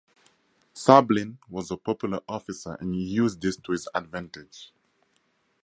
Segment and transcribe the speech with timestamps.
[0.73, 4.71] Sablin was a popular officer and he used this to his advantage.